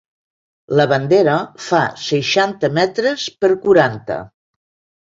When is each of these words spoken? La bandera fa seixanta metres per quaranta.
La 0.79 0.85
bandera 0.93 1.35
fa 1.67 1.83
seixanta 2.07 2.73
metres 2.81 3.31
per 3.45 3.55
quaranta. 3.69 4.21